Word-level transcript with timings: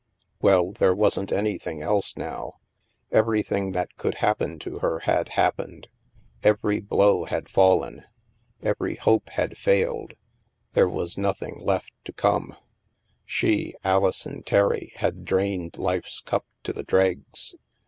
Well, 0.41 0.71
there 0.71 0.95
wasn't 0.95 1.31
anything 1.31 1.83
else 1.83 2.17
now. 2.17 2.55
Every 3.11 3.43
thing 3.43 3.73
that 3.73 3.95
could 3.97 4.15
happen 4.15 4.57
to 4.57 4.79
her 4.79 4.97
had 5.01 5.29
happened. 5.33 5.89
Every 6.41 6.79
blow 6.79 7.25
had 7.25 7.47
fallen. 7.47 8.05
Every 8.63 8.95
hope 8.95 9.29
had 9.29 9.59
failed. 9.59 10.15
There 10.73 10.89
was 10.89 11.19
nothing 11.19 11.59
left 11.59 11.91
to 12.05 12.13
come. 12.13 12.55
She, 13.25 13.75
Alison 13.83 14.41
Terry, 14.41 14.91
had 14.95 15.23
drained 15.23 15.77
life's 15.77 16.19
cup 16.21 16.47
to 16.63 16.73
the 16.73 16.81
dregs. 16.81 17.53